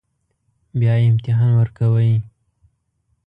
بیا 0.79 0.93
امتحان 1.09 1.51
ورکوئ 1.57 2.13